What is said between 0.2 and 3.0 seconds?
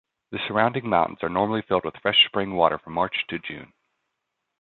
The surrounding mountains are normally filled with fresh spring water from